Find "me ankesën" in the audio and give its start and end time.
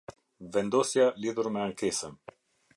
1.59-2.21